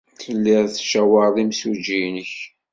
[0.21, 2.33] Tellid tettcawaṛed imsujji-nnek.